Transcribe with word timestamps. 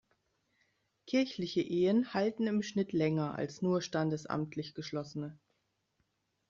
Kirchliche 1.05 1.61
Ehen 1.61 2.15
halten 2.15 2.47
im 2.47 2.63
Schnitt 2.63 2.91
länger 2.91 3.35
als 3.35 3.61
nur 3.61 3.83
standesamtlich 3.83 4.73
geschlossene. 4.73 5.37